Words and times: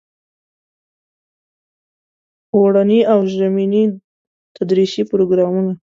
اوړني 2.55 2.99
او 3.11 3.19
ژمني 3.33 3.83
تدریسي 4.55 5.01
پروګرامونه. 5.11 5.71